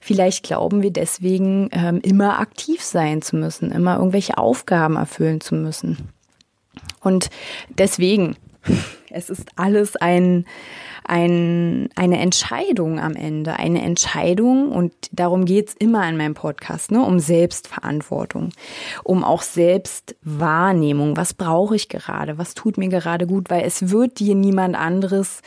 vielleicht 0.00 0.44
glauben 0.44 0.82
wir 0.82 0.92
deswegen 0.92 1.68
ähm, 1.72 2.00
immer 2.02 2.38
aktiv 2.38 2.82
sein 2.82 3.22
zu 3.22 3.36
müssen, 3.36 3.70
immer 3.70 3.96
irgendwelche 3.96 4.38
Aufgaben 4.38 4.96
erfüllen 4.96 5.40
zu 5.40 5.54
müssen. 5.54 6.08
Und 7.00 7.30
deswegen, 7.68 8.36
es 9.10 9.30
ist 9.30 9.48
alles 9.56 9.96
ein 9.96 10.46
ein, 11.04 11.88
eine 11.96 12.20
Entscheidung 12.20 13.00
am 13.00 13.14
Ende, 13.14 13.58
eine 13.58 13.82
Entscheidung 13.82 14.70
und 14.70 14.92
darum 15.10 15.44
geht's 15.44 15.74
immer 15.76 16.08
in 16.08 16.16
meinem 16.16 16.34
Podcast, 16.34 16.92
ne, 16.92 17.02
um 17.02 17.18
Selbstverantwortung, 17.18 18.50
um 19.02 19.24
auch 19.24 19.42
Selbstwahrnehmung. 19.42 21.16
Was 21.16 21.34
brauche 21.34 21.74
ich 21.74 21.88
gerade? 21.88 22.38
Was 22.38 22.54
tut 22.54 22.78
mir 22.78 22.88
gerade 22.88 23.26
gut? 23.26 23.50
Weil 23.50 23.64
es 23.64 23.90
wird 23.90 24.20
dir 24.20 24.34
niemand 24.34 24.76
anderes 24.76 25.42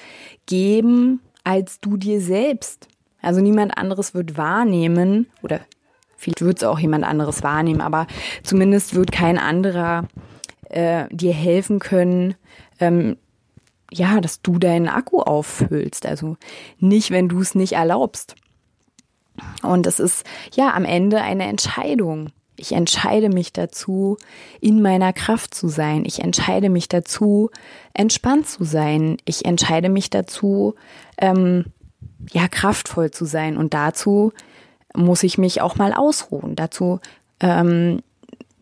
geben 0.45 1.21
als 1.45 1.79
du 1.79 1.95
dir 1.95 2.19
selbst. 2.19 2.87
Also 3.21 3.39
niemand 3.39 3.77
anderes 3.77 4.13
wird 4.13 4.37
wahrnehmen 4.37 5.27
oder 5.41 5.61
vielleicht 6.17 6.41
wird 6.41 6.57
es 6.57 6.63
auch 6.63 6.79
jemand 6.79 7.05
anderes 7.05 7.43
wahrnehmen, 7.43 7.81
aber 7.81 8.07
zumindest 8.43 8.95
wird 8.95 9.11
kein 9.11 9.37
anderer 9.37 10.07
äh, 10.69 11.05
dir 11.11 11.33
helfen 11.33 11.79
können, 11.79 12.35
ähm, 12.79 13.17
ja, 13.91 14.19
dass 14.19 14.41
du 14.41 14.57
deinen 14.57 14.87
Akku 14.87 15.21
auffüllst. 15.21 16.05
Also 16.05 16.37
nicht, 16.79 17.11
wenn 17.11 17.29
du 17.29 17.39
es 17.41 17.55
nicht 17.55 17.73
erlaubst. 17.73 18.35
Und 19.61 19.85
es 19.85 19.99
ist 19.99 20.25
ja 20.53 20.73
am 20.73 20.85
Ende 20.85 21.21
eine 21.21 21.45
Entscheidung. 21.45 22.29
Ich 22.57 22.71
entscheide 22.71 23.29
mich 23.29 23.51
dazu, 23.51 24.17
in 24.61 24.81
meiner 24.81 25.11
Kraft 25.11 25.53
zu 25.53 25.67
sein. 25.67 26.05
Ich 26.05 26.19
entscheide 26.19 26.69
mich 26.69 26.87
dazu, 26.87 27.49
entspannt 27.93 28.47
zu 28.47 28.63
sein. 28.63 29.17
Ich 29.25 29.45
entscheide 29.45 29.89
mich 29.89 30.09
dazu, 30.09 30.75
ähm, 31.17 31.65
ja, 32.31 32.47
kraftvoll 32.47 33.11
zu 33.11 33.25
sein. 33.25 33.57
Und 33.57 33.73
dazu 33.73 34.31
muss 34.95 35.23
ich 35.23 35.37
mich 35.37 35.61
auch 35.61 35.75
mal 35.75 35.93
ausruhen. 35.93 36.55
Dazu 36.55 37.01
ähm, 37.41 38.01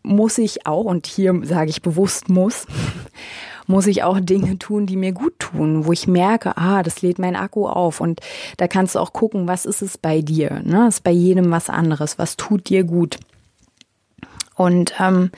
muss 0.01 0.39
ich 0.39 0.65
auch, 0.65 0.85
und 0.85 1.05
hier 1.05 1.39
sage 1.43 1.69
ich 1.69 1.81
bewusst 1.81 2.29
muss, 2.29 2.65
muss 3.67 3.87
ich 3.87 4.03
auch 4.03 4.19
Dinge 4.19 4.57
tun, 4.59 4.85
die 4.85 4.97
mir 4.97 5.11
gut 5.11 5.39
tun, 5.39 5.85
wo 5.85 5.91
ich 5.91 6.07
merke, 6.07 6.57
ah, 6.57 6.83
das 6.83 7.01
lädt 7.01 7.19
mein 7.19 7.35
Akku 7.35 7.67
auf. 7.67 8.01
Und 8.01 8.21
da 8.57 8.67
kannst 8.67 8.95
du 8.95 8.99
auch 8.99 9.13
gucken, 9.13 9.47
was 9.47 9.65
ist 9.65 9.81
es 9.81 9.97
bei 9.97 10.21
dir? 10.21 10.61
Ne? 10.63 10.87
Ist 10.87 11.03
bei 11.03 11.11
jedem 11.11 11.51
was 11.51 11.69
anderes. 11.69 12.19
Was 12.19 12.37
tut 12.37 12.69
dir 12.69 12.83
gut? 12.83 13.19
Und 14.55 14.93
ähm, 14.99 15.31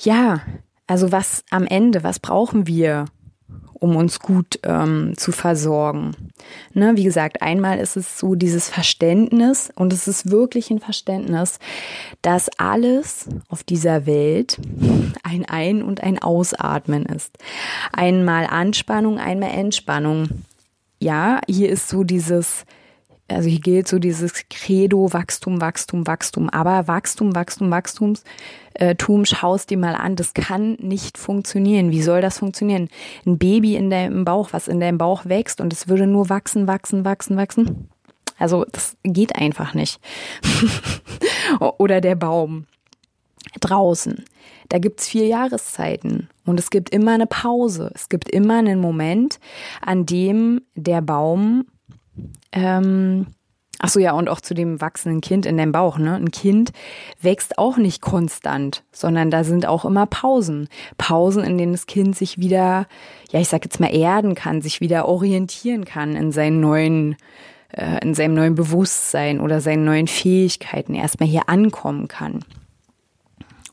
ja, 0.00 0.40
also 0.86 1.12
was 1.12 1.44
am 1.50 1.66
Ende, 1.66 2.02
was 2.02 2.18
brauchen 2.18 2.66
wir, 2.66 3.06
um 3.74 3.96
uns 3.96 4.20
gut 4.20 4.58
ähm, 4.64 5.14
zu 5.16 5.32
versorgen. 5.32 6.14
Ne, 6.74 6.96
wie 6.96 7.04
gesagt, 7.04 7.42
einmal 7.42 7.78
ist 7.78 7.96
es 7.96 8.18
so 8.18 8.34
dieses 8.34 8.68
Verständnis 8.68 9.70
und 9.74 9.92
es 9.92 10.08
ist 10.08 10.30
wirklich 10.30 10.70
ein 10.70 10.80
Verständnis, 10.80 11.58
dass 12.22 12.48
alles 12.58 13.28
auf 13.48 13.62
dieser 13.62 14.06
Welt 14.06 14.58
ein 15.22 15.44
Ein- 15.44 15.82
und 15.82 16.02
ein 16.02 16.18
Ausatmen 16.18 17.06
ist. 17.06 17.38
Einmal 17.92 18.46
Anspannung, 18.46 19.18
einmal 19.18 19.50
Entspannung. 19.50 20.28
Ja, 21.00 21.40
hier 21.46 21.68
ist 21.68 21.88
so 21.88 22.02
dieses 22.02 22.64
also 23.28 23.48
hier 23.48 23.60
gilt 23.60 23.88
so 23.88 23.98
dieses 23.98 24.48
Credo 24.48 25.12
Wachstum, 25.12 25.60
Wachstum, 25.60 26.06
Wachstum. 26.06 26.48
Aber 26.48 26.88
Wachstum, 26.88 27.34
Wachstum, 27.34 27.70
Wachstums, 27.70 28.24
äh, 28.74 28.94
Tum, 28.94 29.26
schaust 29.26 29.68
dir 29.68 29.76
mal 29.76 29.94
an, 29.94 30.16
das 30.16 30.32
kann 30.32 30.78
nicht 30.80 31.18
funktionieren. 31.18 31.90
Wie 31.90 32.02
soll 32.02 32.22
das 32.22 32.38
funktionieren? 32.38 32.88
Ein 33.26 33.38
Baby 33.38 33.76
in 33.76 33.90
deinem 33.90 34.24
Bauch, 34.24 34.48
was 34.52 34.66
in 34.66 34.80
deinem 34.80 34.98
Bauch 34.98 35.26
wächst 35.26 35.60
und 35.60 35.72
es 35.72 35.88
würde 35.88 36.06
nur 36.06 36.30
wachsen, 36.30 36.66
wachsen, 36.66 37.04
wachsen, 37.04 37.36
wachsen. 37.36 37.88
Also 38.38 38.64
das 38.72 38.96
geht 39.02 39.36
einfach 39.36 39.74
nicht. 39.74 40.00
Oder 41.60 42.00
der 42.00 42.14
Baum 42.14 42.66
draußen. 43.60 44.24
Da 44.68 44.78
gibt's 44.78 45.08
vier 45.08 45.26
Jahreszeiten 45.26 46.28
und 46.44 46.60
es 46.60 46.70
gibt 46.70 46.90
immer 46.90 47.12
eine 47.12 47.26
Pause. 47.26 47.90
Es 47.94 48.08
gibt 48.08 48.28
immer 48.28 48.58
einen 48.58 48.80
Moment, 48.80 49.38
an 49.80 50.06
dem 50.06 50.62
der 50.74 51.00
Baum 51.00 51.66
ähm, 52.52 53.26
Ach 53.80 53.88
so, 53.88 54.00
ja, 54.00 54.12
und 54.12 54.28
auch 54.28 54.40
zu 54.40 54.54
dem 54.54 54.80
wachsenden 54.80 55.20
Kind 55.20 55.46
in 55.46 55.56
deinem 55.56 55.70
Bauch, 55.70 55.98
ne? 55.98 56.16
Ein 56.16 56.32
Kind 56.32 56.72
wächst 57.22 57.58
auch 57.58 57.76
nicht 57.76 58.02
konstant, 58.02 58.82
sondern 58.90 59.30
da 59.30 59.44
sind 59.44 59.66
auch 59.66 59.84
immer 59.84 60.06
Pausen. 60.06 60.68
Pausen, 60.96 61.44
in 61.44 61.58
denen 61.58 61.72
das 61.72 61.86
Kind 61.86 62.16
sich 62.16 62.38
wieder, 62.38 62.88
ja, 63.30 63.38
ich 63.38 63.48
sag 63.48 63.64
jetzt 63.64 63.78
mal 63.78 63.94
erden 63.94 64.34
kann, 64.34 64.62
sich 64.62 64.80
wieder 64.80 65.06
orientieren 65.06 65.84
kann 65.84 66.16
in 66.16 66.32
seinen 66.32 66.58
neuen, 66.58 67.16
äh, 67.70 68.02
in 68.02 68.14
seinem 68.14 68.34
neuen 68.34 68.56
Bewusstsein 68.56 69.40
oder 69.40 69.60
seinen 69.60 69.84
neuen 69.84 70.08
Fähigkeiten, 70.08 70.96
erstmal 70.96 71.28
hier 71.28 71.48
ankommen 71.48 72.08
kann. 72.08 72.44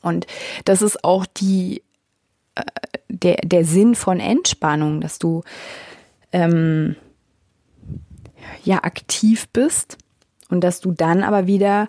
Und 0.02 0.28
das 0.64 0.82
ist 0.82 1.02
auch 1.02 1.26
die, 1.26 1.82
äh, 2.54 2.62
der, 3.08 3.38
der 3.44 3.64
Sinn 3.64 3.96
von 3.96 4.20
Entspannung, 4.20 5.00
dass 5.00 5.18
du, 5.18 5.42
ähm, 6.30 6.94
ja 8.64 8.84
aktiv 8.84 9.48
bist 9.52 9.98
und 10.48 10.62
dass 10.62 10.80
du 10.80 10.92
dann 10.92 11.22
aber 11.22 11.46
wieder 11.46 11.88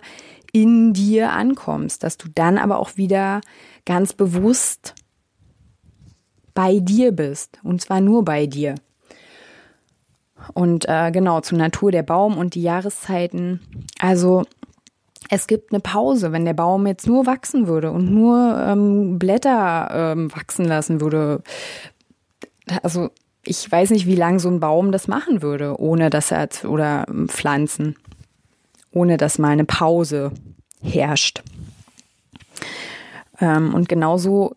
in 0.52 0.92
dir 0.92 1.32
ankommst, 1.32 2.02
dass 2.02 2.16
du 2.16 2.28
dann 2.34 2.58
aber 2.58 2.78
auch 2.78 2.96
wieder 2.96 3.40
ganz 3.84 4.12
bewusst 4.12 4.94
bei 6.54 6.80
dir 6.80 7.12
bist 7.12 7.58
und 7.62 7.80
zwar 7.80 8.00
nur 8.00 8.24
bei 8.24 8.46
dir. 8.46 8.74
Und 10.54 10.88
äh, 10.88 11.10
genau 11.10 11.40
zur 11.40 11.58
Natur 11.58 11.92
der 11.92 12.02
Baum 12.02 12.38
und 12.38 12.54
die 12.54 12.62
Jahreszeiten. 12.62 13.60
Also 13.98 14.44
es 15.30 15.46
gibt 15.46 15.72
eine 15.72 15.80
Pause, 15.80 16.32
wenn 16.32 16.44
der 16.44 16.54
Baum 16.54 16.86
jetzt 16.86 17.06
nur 17.06 17.26
wachsen 17.26 17.66
würde 17.66 17.90
und 17.90 18.10
nur 18.10 18.56
ähm, 18.58 19.18
Blätter 19.18 19.88
ähm, 19.92 20.34
wachsen 20.34 20.64
lassen 20.64 21.00
würde. 21.00 21.42
Also 22.82 23.10
ich 23.48 23.70
weiß 23.70 23.90
nicht, 23.90 24.06
wie 24.06 24.16
lange 24.16 24.40
so 24.40 24.48
ein 24.48 24.60
Baum 24.60 24.92
das 24.92 25.08
machen 25.08 25.42
würde, 25.42 25.80
ohne 25.80 26.10
dass 26.10 26.30
er 26.30 26.48
oder 26.64 27.06
Pflanzen, 27.26 27.96
ohne 28.90 29.16
dass 29.16 29.38
mal 29.38 29.50
eine 29.50 29.64
Pause 29.64 30.32
herrscht. 30.82 31.42
Ähm, 33.40 33.74
und 33.74 33.88
genauso 33.88 34.56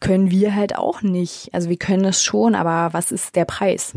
können 0.00 0.30
wir 0.30 0.54
halt 0.54 0.76
auch 0.76 1.02
nicht. 1.02 1.48
Also 1.52 1.70
wir 1.70 1.78
können 1.78 2.04
es 2.04 2.22
schon, 2.22 2.54
aber 2.54 2.92
was 2.92 3.12
ist 3.12 3.34
der 3.36 3.46
Preis? 3.46 3.92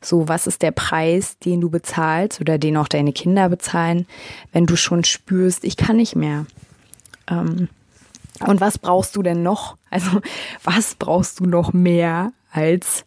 So, 0.00 0.28
was 0.28 0.46
ist 0.46 0.62
der 0.62 0.70
Preis, 0.70 1.38
den 1.38 1.60
du 1.60 1.68
bezahlst 1.68 2.40
oder 2.40 2.58
den 2.58 2.76
auch 2.76 2.88
deine 2.88 3.12
Kinder 3.12 3.48
bezahlen, 3.48 4.06
wenn 4.52 4.66
du 4.66 4.76
schon 4.76 5.02
spürst, 5.04 5.64
ich 5.64 5.76
kann 5.76 5.96
nicht 5.96 6.14
mehr? 6.14 6.46
Ähm, 7.28 7.68
und 8.40 8.60
was 8.60 8.78
brauchst 8.78 9.16
du 9.16 9.22
denn 9.22 9.42
noch? 9.42 9.76
Also 9.90 10.20
was 10.62 10.94
brauchst 10.94 11.40
du 11.40 11.46
noch 11.46 11.72
mehr 11.72 12.32
als 12.52 13.04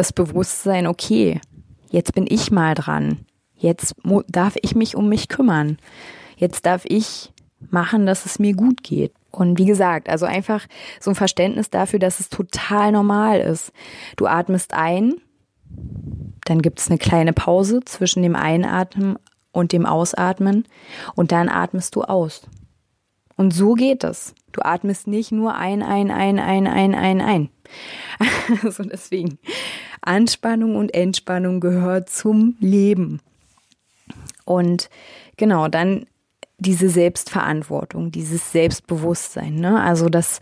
das 0.00 0.14
Bewusstsein, 0.14 0.86
okay, 0.86 1.42
jetzt 1.90 2.14
bin 2.14 2.24
ich 2.26 2.50
mal 2.50 2.74
dran. 2.74 3.26
Jetzt 3.54 3.94
darf 4.28 4.56
ich 4.62 4.74
mich 4.74 4.96
um 4.96 5.10
mich 5.10 5.28
kümmern. 5.28 5.76
Jetzt 6.36 6.64
darf 6.64 6.84
ich 6.86 7.34
machen, 7.68 8.06
dass 8.06 8.24
es 8.24 8.38
mir 8.38 8.54
gut 8.54 8.82
geht. 8.82 9.12
Und 9.30 9.58
wie 9.58 9.66
gesagt, 9.66 10.08
also 10.08 10.24
einfach 10.24 10.66
so 11.00 11.10
ein 11.10 11.14
Verständnis 11.14 11.68
dafür, 11.68 11.98
dass 11.98 12.18
es 12.18 12.30
total 12.30 12.92
normal 12.92 13.40
ist. 13.40 13.72
Du 14.16 14.26
atmest 14.26 14.72
ein, 14.72 15.16
dann 16.46 16.62
gibt 16.62 16.80
es 16.80 16.88
eine 16.88 16.96
kleine 16.96 17.34
Pause 17.34 17.80
zwischen 17.84 18.22
dem 18.22 18.36
Einatmen 18.36 19.18
und 19.52 19.72
dem 19.72 19.84
Ausatmen 19.84 20.66
und 21.14 21.30
dann 21.30 21.50
atmest 21.50 21.94
du 21.94 22.04
aus. 22.04 22.48
Und 23.36 23.52
so 23.52 23.74
geht 23.74 24.02
es. 24.02 24.34
Du 24.52 24.62
atmest 24.62 25.06
nicht 25.06 25.32
nur 25.32 25.54
ein, 25.54 25.82
ein, 25.82 26.10
ein, 26.10 26.38
ein, 26.38 26.66
ein, 26.66 26.94
ein, 26.94 27.20
ein. 27.20 27.48
Also 28.64 28.82
deswegen, 28.82 29.38
Anspannung 30.02 30.76
und 30.76 30.92
Entspannung 30.92 31.60
gehört 31.60 32.10
zum 32.10 32.56
Leben. 32.60 33.20
Und 34.44 34.90
genau, 35.36 35.68
dann 35.68 36.06
diese 36.60 36.90
Selbstverantwortung, 36.90 38.12
dieses 38.12 38.52
Selbstbewusstsein. 38.52 39.54
Ne? 39.54 39.80
Also 39.80 40.08
das, 40.08 40.40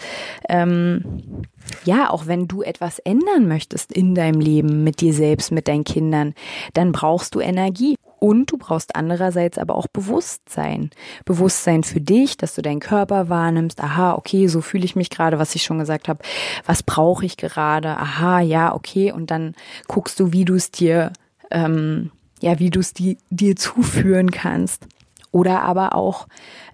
ähm, 0.48 1.44
ja, 1.84 2.10
auch 2.10 2.26
wenn 2.26 2.48
du 2.48 2.62
etwas 2.62 2.98
ändern 2.98 3.46
möchtest 3.46 3.92
in 3.92 4.14
deinem 4.14 4.40
Leben, 4.40 4.84
mit 4.84 5.00
dir 5.00 5.14
selbst, 5.14 5.52
mit 5.52 5.68
deinen 5.68 5.84
Kindern, 5.84 6.34
dann 6.74 6.92
brauchst 6.92 7.34
du 7.34 7.40
Energie. 7.40 7.96
Und 8.18 8.50
du 8.50 8.58
brauchst 8.58 8.96
andererseits 8.96 9.58
aber 9.58 9.76
auch 9.76 9.86
Bewusstsein. 9.86 10.90
Bewusstsein 11.24 11.84
für 11.84 12.00
dich, 12.00 12.36
dass 12.36 12.54
du 12.54 12.62
deinen 12.62 12.80
Körper 12.80 13.28
wahrnimmst. 13.28 13.80
Aha, 13.80 14.14
okay, 14.14 14.48
so 14.48 14.60
fühle 14.60 14.84
ich 14.84 14.96
mich 14.96 15.10
gerade, 15.10 15.38
was 15.38 15.54
ich 15.54 15.62
schon 15.62 15.78
gesagt 15.78 16.08
habe. 16.08 16.20
Was 16.66 16.82
brauche 16.82 17.24
ich 17.24 17.36
gerade? 17.36 17.96
Aha, 17.96 18.40
ja, 18.40 18.74
okay. 18.74 19.12
Und 19.12 19.30
dann 19.30 19.54
guckst 19.86 20.18
du, 20.18 20.32
wie 20.32 20.44
du 20.44 20.54
es 20.54 20.70
dir, 20.70 21.12
ähm, 21.50 22.10
ja, 22.40 22.58
wie 22.58 22.70
du 22.70 22.80
es 22.80 22.92
dir, 22.92 23.16
dir 23.30 23.56
zuführen 23.56 24.30
kannst. 24.30 24.86
Oder 25.30 25.62
aber 25.62 25.94
auch, 25.94 26.26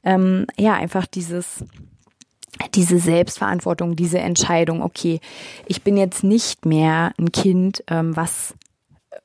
ähm, 0.05 0.47
ja, 0.57 0.75
einfach 0.75 1.07
dieses, 1.07 1.65
diese 2.75 2.99
Selbstverantwortung, 2.99 3.97
diese 3.97 4.19
Entscheidung, 4.19 4.83
okay, 4.83 5.21
ich 5.67 5.83
bin 5.83 5.97
jetzt 5.97 6.25
nicht 6.25 6.65
mehr 6.65 7.13
ein 7.19 7.33
Kind, 7.33 7.83
ähm, 7.89 8.17
was 8.17 8.55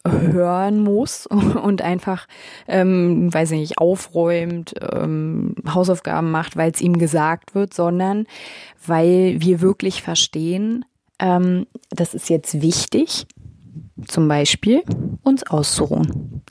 hören 0.07 0.79
muss 0.79 1.25
und 1.63 1.81
einfach, 1.81 2.27
ähm, 2.67 3.33
weiß 3.33 3.51
ich 3.51 3.59
nicht, 3.59 3.77
aufräumt, 3.77 4.73
ähm, 4.81 5.55
Hausaufgaben 5.67 6.31
macht, 6.31 6.57
weil 6.57 6.71
es 6.71 6.81
ihm 6.81 6.97
gesagt 6.97 7.55
wird, 7.55 7.73
sondern 7.73 8.25
weil 8.85 9.37
wir 9.39 9.61
wirklich 9.61 10.01
verstehen, 10.01 10.85
ähm, 11.19 11.67
das 11.89 12.13
ist 12.13 12.29
jetzt 12.29 12.61
wichtig, 12.61 13.25
zum 14.07 14.27
Beispiel 14.27 14.83
uns 15.23 15.43
auszuruhen. 15.43 16.43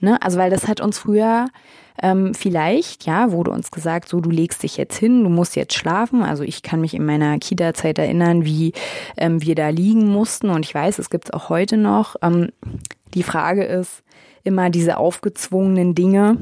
Ne? 0.00 0.20
Also 0.22 0.38
weil 0.38 0.50
das 0.50 0.68
hat 0.68 0.80
uns 0.80 0.98
früher 0.98 1.46
ähm, 2.00 2.34
vielleicht, 2.34 3.04
ja, 3.04 3.32
wurde 3.32 3.50
uns 3.50 3.70
gesagt, 3.70 4.08
so 4.08 4.20
du 4.20 4.30
legst 4.30 4.62
dich 4.62 4.76
jetzt 4.76 4.96
hin, 4.96 5.24
du 5.24 5.30
musst 5.30 5.56
jetzt 5.56 5.74
schlafen. 5.74 6.22
Also 6.22 6.42
ich 6.42 6.62
kann 6.62 6.80
mich 6.80 6.94
in 6.94 7.04
meiner 7.04 7.38
Kita-Zeit 7.38 7.98
erinnern, 7.98 8.44
wie 8.44 8.72
ähm, 9.16 9.42
wir 9.42 9.54
da 9.54 9.68
liegen 9.68 10.08
mussten 10.08 10.50
und 10.50 10.64
ich 10.64 10.74
weiß, 10.74 10.98
es 10.98 11.10
gibt 11.10 11.26
es 11.26 11.30
auch 11.32 11.48
heute 11.48 11.76
noch. 11.76 12.16
Ähm, 12.22 12.50
die 13.14 13.22
Frage 13.22 13.64
ist 13.64 14.02
immer 14.42 14.70
diese 14.70 14.96
aufgezwungenen 14.96 15.94
Dinge, 15.94 16.38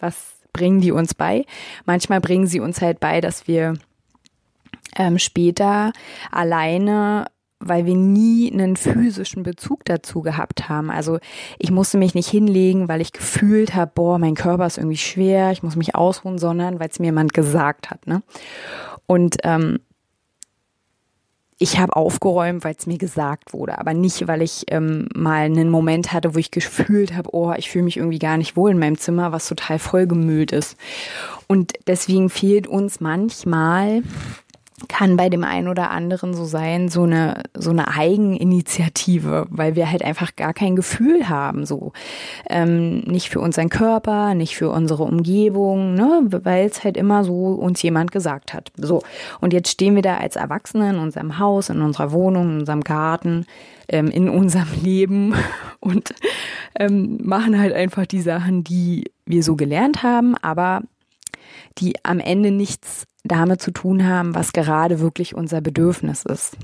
was 0.00 0.36
bringen 0.52 0.80
die 0.80 0.92
uns 0.92 1.14
bei? 1.14 1.44
Manchmal 1.86 2.20
bringen 2.20 2.46
sie 2.46 2.60
uns 2.60 2.82
halt 2.82 3.00
bei, 3.00 3.20
dass 3.20 3.46
wir 3.46 3.74
ähm, 4.96 5.18
später 5.18 5.92
alleine 6.30 7.26
weil 7.60 7.86
wir 7.86 7.96
nie 7.96 8.52
einen 8.52 8.76
physischen 8.76 9.42
Bezug 9.42 9.84
dazu 9.84 10.22
gehabt 10.22 10.68
haben. 10.68 10.90
Also 10.90 11.18
ich 11.58 11.70
musste 11.70 11.98
mich 11.98 12.14
nicht 12.14 12.28
hinlegen, 12.28 12.88
weil 12.88 13.00
ich 13.00 13.12
gefühlt 13.12 13.74
habe, 13.74 13.90
boah, 13.94 14.18
mein 14.18 14.34
Körper 14.34 14.66
ist 14.66 14.78
irgendwie 14.78 14.96
schwer, 14.96 15.50
ich 15.50 15.62
muss 15.62 15.76
mich 15.76 15.94
ausruhen, 15.94 16.38
sondern 16.38 16.78
weil 16.78 16.88
es 16.88 16.98
mir 16.98 17.06
jemand 17.06 17.34
gesagt 17.34 17.90
hat. 17.90 18.06
Ne? 18.06 18.22
Und 19.06 19.38
ähm, 19.42 19.80
ich 21.58 21.78
habe 21.78 21.96
aufgeräumt, 21.96 22.62
weil 22.62 22.76
es 22.78 22.86
mir 22.86 22.98
gesagt 22.98 23.52
wurde, 23.52 23.78
aber 23.78 23.92
nicht, 23.92 24.28
weil 24.28 24.42
ich 24.42 24.64
ähm, 24.68 25.08
mal 25.14 25.40
einen 25.40 25.70
Moment 25.70 26.12
hatte, 26.12 26.34
wo 26.36 26.38
ich 26.38 26.52
gefühlt 26.52 27.16
habe, 27.16 27.30
oh, 27.34 27.52
ich 27.56 27.68
fühle 27.68 27.84
mich 27.84 27.96
irgendwie 27.96 28.20
gar 28.20 28.36
nicht 28.36 28.56
wohl 28.56 28.70
in 28.70 28.78
meinem 28.78 28.96
Zimmer, 28.96 29.32
was 29.32 29.48
total 29.48 29.80
vollgemüllt 29.80 30.52
ist. 30.52 30.76
Und 31.48 31.72
deswegen 31.88 32.30
fehlt 32.30 32.68
uns 32.68 33.00
manchmal 33.00 34.02
kann 34.86 35.16
bei 35.16 35.28
dem 35.28 35.42
einen 35.42 35.66
oder 35.66 35.90
anderen 35.90 36.34
so 36.34 36.44
sein, 36.44 36.88
so 36.88 37.02
eine, 37.02 37.42
so 37.54 37.70
eine 37.70 37.88
Eigeninitiative, 37.88 39.46
weil 39.50 39.74
wir 39.74 39.90
halt 39.90 40.04
einfach 40.04 40.36
gar 40.36 40.54
kein 40.54 40.76
Gefühl 40.76 41.28
haben, 41.28 41.66
so. 41.66 41.92
Ähm, 42.48 43.00
nicht 43.00 43.28
für 43.28 43.40
unseren 43.40 43.70
Körper, 43.70 44.34
nicht 44.34 44.56
für 44.56 44.70
unsere 44.70 45.02
Umgebung, 45.02 45.94
ne, 45.94 46.20
weil 46.28 46.66
es 46.66 46.84
halt 46.84 46.96
immer 46.96 47.24
so 47.24 47.54
uns 47.54 47.82
jemand 47.82 48.12
gesagt 48.12 48.54
hat. 48.54 48.70
So. 48.76 49.02
Und 49.40 49.52
jetzt 49.52 49.70
stehen 49.70 49.96
wir 49.96 50.02
da 50.02 50.18
als 50.18 50.36
Erwachsene 50.36 50.90
in 50.90 50.98
unserem 50.98 51.38
Haus, 51.38 51.70
in 51.70 51.82
unserer 51.82 52.12
Wohnung, 52.12 52.50
in 52.50 52.58
unserem 52.60 52.84
Garten, 52.84 53.46
ähm, 53.88 54.08
in 54.08 54.28
unserem 54.28 54.68
Leben 54.82 55.34
und 55.80 56.14
ähm, 56.78 57.18
machen 57.22 57.58
halt 57.58 57.72
einfach 57.72 58.06
die 58.06 58.22
Sachen, 58.22 58.62
die 58.62 59.10
wir 59.26 59.42
so 59.42 59.56
gelernt 59.56 60.02
haben, 60.02 60.36
aber 60.36 60.82
die 61.78 61.94
am 62.04 62.20
Ende 62.20 62.50
nichts 62.50 63.06
damit 63.28 63.62
zu 63.62 63.70
tun 63.70 64.06
haben, 64.06 64.34
was 64.34 64.52
gerade 64.52 65.00
wirklich 65.00 65.34
unser 65.34 65.60
Bedürfnis 65.60 66.24
ist. 66.24 66.56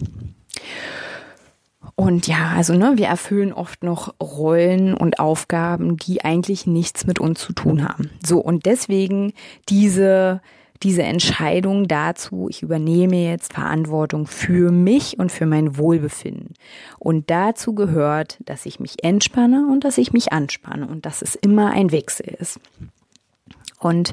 Und 1.96 2.27
ja, 2.27 2.53
also 2.57 2.74
ne, 2.74 2.94
wir 2.96 3.07
erfüllen 3.07 3.53
oft 3.53 3.85
noch 3.85 4.14
Rollen 4.20 4.94
und 4.94 5.20
Aufgaben, 5.20 5.96
die 5.96 6.24
eigentlich 6.24 6.66
nichts 6.66 7.07
mit 7.07 7.20
uns 7.20 7.40
zu 7.40 7.53
tun 7.53 7.87
haben. 7.87 8.11
So 8.24 8.40
und 8.40 8.66
deswegen 8.66 9.33
diese 9.68 10.40
diese 10.83 11.03
Entscheidung 11.03 11.88
dazu, 11.88 12.48
ich 12.50 12.62
übernehme 12.62 13.16
jetzt 13.16 13.55
Verantwortung 13.55 14.27
für 14.27 14.70
mich 14.70 15.18
und 15.18 15.33
für 15.33 15.46
mein 15.46 15.79
Wohlbefinden. 15.79 16.55
Und 16.98 17.31
dazu 17.31 17.74
gehört, 17.74 18.38
dass 18.44 18.66
ich 18.66 18.81
mich 18.81 19.03
entspanne 19.03 19.66
und 19.70 19.85
dass 19.85 19.96
ich 19.96 20.12
mich 20.12 20.33
anspanne 20.33 20.87
und 20.87 21.07
dass 21.07 21.22
es 21.22 21.37
immer 21.37 21.70
ein 21.70 21.90
Wechsel 21.90 22.27
ist. 22.38 22.61
Und 23.85 24.12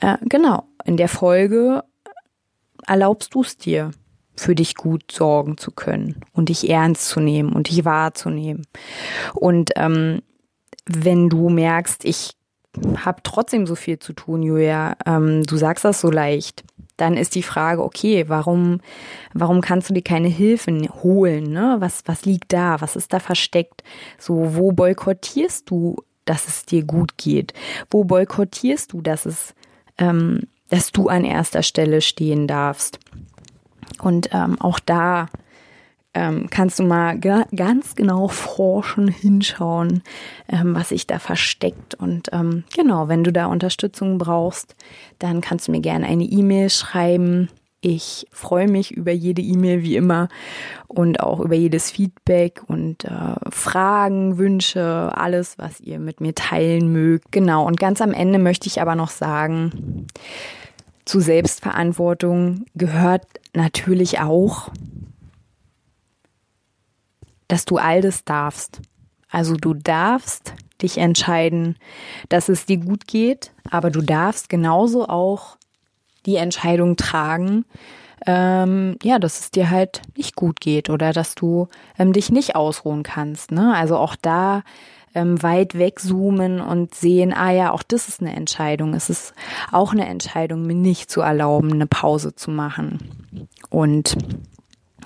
äh, 0.00 0.16
genau, 0.22 0.64
in 0.84 0.96
der 0.96 1.08
Folge 1.08 1.84
erlaubst 2.86 3.34
du 3.34 3.42
es 3.42 3.56
dir, 3.56 3.90
für 4.36 4.54
dich 4.54 4.74
gut 4.74 5.12
sorgen 5.12 5.58
zu 5.58 5.70
können 5.70 6.20
und 6.32 6.48
dich 6.48 6.70
ernst 6.70 7.08
zu 7.08 7.20
nehmen 7.20 7.52
und 7.52 7.68
dich 7.68 7.84
wahrzunehmen. 7.84 8.66
Und 9.34 9.70
ähm, 9.76 10.22
wenn 10.86 11.28
du 11.28 11.50
merkst, 11.50 12.04
ich 12.04 12.32
habe 13.04 13.20
trotzdem 13.22 13.66
so 13.66 13.74
viel 13.74 13.98
zu 13.98 14.12
tun, 14.12 14.42
Julia, 14.42 14.96
ähm, 15.04 15.42
du 15.42 15.56
sagst 15.56 15.84
das 15.84 16.00
so 16.00 16.10
leicht, 16.10 16.64
dann 16.96 17.16
ist 17.16 17.34
die 17.34 17.42
Frage, 17.42 17.82
okay, 17.82 18.28
warum, 18.28 18.80
warum 19.32 19.60
kannst 19.60 19.90
du 19.90 19.94
dir 19.94 20.02
keine 20.02 20.28
Hilfen 20.28 20.88
holen? 21.02 21.44
Ne? 21.44 21.76
Was, 21.80 22.02
was 22.06 22.24
liegt 22.24 22.52
da? 22.52 22.80
Was 22.80 22.96
ist 22.96 23.12
da 23.12 23.18
versteckt? 23.18 23.82
So, 24.18 24.54
wo 24.54 24.72
boykottierst 24.72 25.68
du, 25.70 25.96
dass 26.30 26.48
es 26.48 26.64
dir 26.64 26.84
gut 26.84 27.18
geht? 27.18 27.52
Wo 27.90 28.04
boykottierst 28.04 28.92
du, 28.92 29.02
dass 29.02 29.26
es 29.26 29.54
ähm, 29.98 30.40
dass 30.70 30.92
du 30.92 31.08
an 31.08 31.24
erster 31.24 31.62
Stelle 31.62 32.00
stehen 32.00 32.46
darfst. 32.46 32.98
Und 34.00 34.30
ähm, 34.32 34.58
auch 34.60 34.78
da 34.80 35.26
ähm, 36.14 36.48
kannst 36.50 36.78
du 36.78 36.84
mal 36.84 37.18
ganz 37.20 37.94
genau 37.94 38.28
forschen, 38.28 39.08
hinschauen, 39.08 40.02
ähm, 40.48 40.74
was 40.74 40.88
sich 40.88 41.06
da 41.06 41.18
versteckt. 41.18 41.94
Und 41.94 42.30
ähm, 42.32 42.64
genau, 42.74 43.08
wenn 43.08 43.22
du 43.22 43.32
da 43.32 43.46
Unterstützung 43.46 44.18
brauchst, 44.18 44.74
dann 45.18 45.40
kannst 45.40 45.68
du 45.68 45.72
mir 45.72 45.80
gerne 45.80 46.06
eine 46.06 46.24
E-Mail 46.24 46.70
schreiben. 46.70 47.48
Ich 47.82 48.26
freue 48.30 48.68
mich 48.68 48.90
über 48.90 49.10
jede 49.10 49.40
E-Mail 49.40 49.82
wie 49.82 49.96
immer 49.96 50.28
und 50.86 51.20
auch 51.20 51.40
über 51.40 51.54
jedes 51.54 51.90
Feedback 51.90 52.62
und 52.66 53.04
äh, 53.04 53.36
Fragen, 53.50 54.36
Wünsche, 54.36 55.10
alles, 55.14 55.56
was 55.56 55.80
ihr 55.80 55.98
mit 55.98 56.20
mir 56.20 56.34
teilen 56.34 56.92
mögt. 56.92 57.32
Genau, 57.32 57.66
und 57.66 57.80
ganz 57.80 58.02
am 58.02 58.12
Ende 58.12 58.38
möchte 58.38 58.66
ich 58.66 58.82
aber 58.82 58.96
noch 58.96 59.08
sagen, 59.08 60.06
zu 61.06 61.20
Selbstverantwortung 61.20 62.66
gehört 62.74 63.26
natürlich 63.54 64.20
auch, 64.20 64.68
dass 67.48 67.64
du 67.64 67.78
all 67.78 68.02
das 68.02 68.24
darfst. 68.24 68.80
Also 69.30 69.56
du 69.56 69.72
darfst 69.72 70.54
dich 70.82 70.98
entscheiden, 70.98 71.76
dass 72.28 72.48
es 72.48 72.66
dir 72.66 72.76
gut 72.76 73.06
geht, 73.06 73.52
aber 73.70 73.90
du 73.90 74.02
darfst 74.02 74.48
genauso 74.48 75.08
auch 75.08 75.56
die 76.26 76.36
Entscheidung 76.36 76.96
tragen, 76.96 77.64
ähm, 78.26 78.96
ja, 79.02 79.18
dass 79.18 79.40
es 79.40 79.50
dir 79.50 79.70
halt 79.70 80.02
nicht 80.16 80.36
gut 80.36 80.60
geht 80.60 80.90
oder 80.90 81.12
dass 81.12 81.34
du 81.34 81.68
ähm, 81.98 82.12
dich 82.12 82.30
nicht 82.30 82.54
ausruhen 82.54 83.02
kannst. 83.02 83.50
Ne? 83.50 83.74
Also 83.74 83.96
auch 83.96 84.16
da 84.20 84.62
ähm, 85.14 85.42
weit 85.42 85.76
wegzoomen 85.76 86.60
und 86.60 86.94
sehen, 86.94 87.32
ah 87.32 87.50
ja, 87.50 87.72
auch 87.72 87.82
das 87.82 88.08
ist 88.08 88.20
eine 88.20 88.34
Entscheidung. 88.36 88.94
Es 88.94 89.10
ist 89.10 89.34
auch 89.72 89.92
eine 89.92 90.06
Entscheidung, 90.06 90.66
mir 90.66 90.74
nicht 90.74 91.10
zu 91.10 91.20
erlauben, 91.20 91.72
eine 91.72 91.86
Pause 91.86 92.34
zu 92.34 92.50
machen. 92.50 93.48
Und 93.70 94.16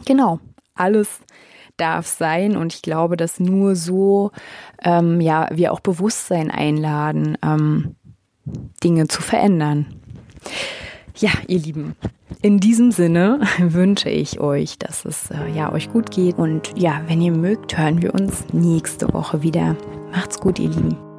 genau, 0.05 0.41
alles 0.75 1.21
darf 1.77 2.07
sein 2.07 2.57
und 2.57 2.73
ich 2.73 2.83
glaube, 2.83 3.17
dass 3.17 3.41
nur 3.41 3.75
so 3.75 4.31
ähm, 4.83 5.21
ja 5.21 5.49
wir 5.53 5.73
auch 5.73 5.81
Bewusstsein 5.81 6.51
einladen, 6.51 7.37
ähm, 7.43 7.97
Dinge 8.83 9.09
zu 9.09 9.23
verändern. 9.23 9.87
Ja, 11.17 11.31
ihr 11.47 11.61
Lieben, 11.61 11.95
in 12.43 12.59
diesem 12.59 12.91
Sinne 12.91 13.41
wünsche 13.59 14.11
ich 14.11 14.41
euch, 14.41 14.79
dass 14.79 15.05
es 15.05 15.31
äh, 15.31 15.49
ja 15.55 15.73
euch 15.73 15.93
gut 15.93 16.11
geht 16.11 16.39
und 16.39 16.73
ja, 16.77 17.03
wenn 17.07 17.21
ihr 17.21 17.33
mögt, 17.33 17.79
hören 17.79 18.03
wir 18.03 18.15
uns 18.15 18.45
nächste 18.53 19.13
Woche 19.13 19.43
wieder. 19.43 19.77
Macht's 20.11 20.41
gut, 20.41 20.59
ihr 20.59 20.71
Lieben. 20.71 21.14